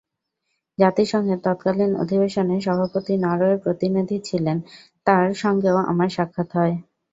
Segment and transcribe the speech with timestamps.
[0.77, 4.57] জাতিসংঘের তৎকালীন অধিবেশনে সভাপতি নরওয়ের প্রতিনিধি ছিলেন,
[5.07, 6.75] তাঁর সঙ্গেও আমার সাক্ষাৎ হয়।